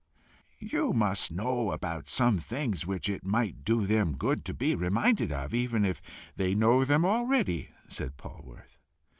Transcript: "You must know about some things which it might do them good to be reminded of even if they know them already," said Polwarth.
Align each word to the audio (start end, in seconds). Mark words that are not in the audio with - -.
"You 0.57 0.93
must 0.93 1.31
know 1.31 1.69
about 1.71 2.09
some 2.09 2.39
things 2.39 2.87
which 2.87 3.07
it 3.07 3.23
might 3.23 3.63
do 3.63 3.85
them 3.85 4.17
good 4.17 4.43
to 4.45 4.53
be 4.55 4.73
reminded 4.73 5.31
of 5.31 5.53
even 5.53 5.85
if 5.85 6.01
they 6.35 6.55
know 6.55 6.83
them 6.83 7.05
already," 7.05 7.69
said 7.87 8.17
Polwarth. 8.17 8.79